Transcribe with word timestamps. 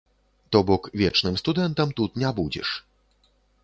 То 0.55 0.59
бок 0.69 0.83
вечным 1.03 1.37
студэнтам 1.43 1.89
тут 2.01 2.11
не 2.25 2.29
будзеш. 2.41 2.69